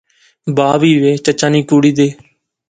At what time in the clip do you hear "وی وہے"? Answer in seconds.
0.81-1.13